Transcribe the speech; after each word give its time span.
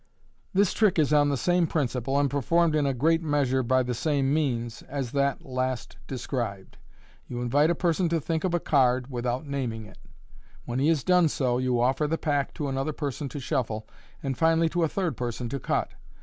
—This 0.55 0.73
trick 0.73 0.97
is 0.97 1.13
on 1.13 1.29
the 1.29 1.37
same 1.37 1.67
principle, 1.67 2.19
and 2.19 2.27
performed 2.27 2.73
in 2.75 2.87
a 2.87 2.93
great 2.95 3.21
measure 3.21 3.61
by 3.61 3.83
the 3.83 3.93
same 3.93 4.33
means, 4.33 4.81
as 4.89 5.11
that 5.11 5.45
last 5.45 5.97
described. 6.07 6.77
You 7.27 7.39
invite 7.39 7.69
a 7.69 7.75
person 7.75 8.09
to 8.09 8.19
think 8.19 8.43
of 8.43 8.55
a 8.55 8.59
card 8.59 9.11
(without 9.11 9.45
naming 9.45 9.85
it). 9.85 9.99
When 10.65 10.79
he 10.79 10.87
has 10.87 11.03
done 11.03 11.27
so, 11.27 11.59
you 11.59 11.79
offer 11.79 12.07
the 12.07 12.17
pack 12.17 12.51
to 12.55 12.67
another 12.67 12.93
person 12.93 13.29
to 13.29 13.39
shuffle, 13.39 13.87
and 14.23 14.35
finally 14.35 14.69
to 14.69 14.81
a 14.81 14.89
third 14.89 15.15
person 15.17 15.49
to 15.49 15.59
cut. 15.59 15.91